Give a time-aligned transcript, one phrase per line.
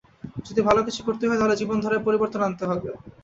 [0.47, 2.89] যদি ভালো কিছু করতেই হয়, তাহলে জীবনধারায় পরিবর্তন আনতে হবে।